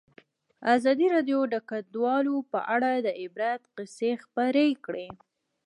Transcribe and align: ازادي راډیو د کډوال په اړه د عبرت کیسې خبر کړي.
ازادي 0.75 1.07
راډیو 1.15 1.39
د 1.53 1.55
کډوال 1.69 2.25
په 2.51 2.59
اړه 2.75 2.91
د 3.05 3.07
عبرت 3.21 3.61
کیسې 3.75 4.11
خبر 4.23 4.55
کړي. 4.85 5.07